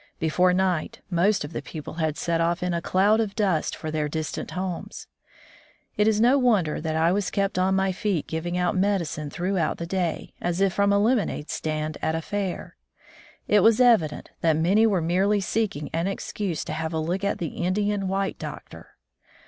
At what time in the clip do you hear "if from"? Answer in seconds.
10.59-10.91